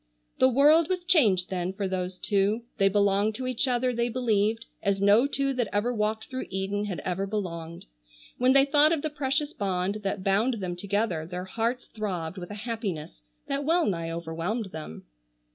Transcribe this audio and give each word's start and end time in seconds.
The 0.39 0.49
world 0.49 0.89
was 0.89 1.05
changed 1.05 1.51
then 1.51 1.73
for 1.73 1.87
those 1.87 2.17
two. 2.17 2.63
They 2.79 2.89
belonged 2.89 3.35
to 3.35 3.45
each 3.45 3.67
other 3.67 3.93
they 3.93 4.09
believed, 4.09 4.65
as 4.81 4.99
no 4.99 5.27
two 5.27 5.53
that 5.53 5.67
ever 5.71 5.93
walked 5.93 6.23
through 6.25 6.47
Eden 6.49 6.85
had 6.85 7.01
ever 7.01 7.27
belonged. 7.27 7.85
When 8.39 8.53
they 8.53 8.65
thought 8.65 8.91
of 8.93 9.03
the 9.03 9.11
precious 9.11 9.53
bond 9.53 9.99
that 10.01 10.23
bound 10.23 10.55
them 10.55 10.75
together 10.75 11.27
their 11.27 11.45
hearts 11.45 11.85
throbbed 11.85 12.39
with 12.39 12.49
a 12.49 12.55
happiness 12.65 13.21
that 13.45 13.63
well 13.63 13.85
nigh 13.85 14.09
overwhelmed 14.09 14.71
them. 14.71 15.05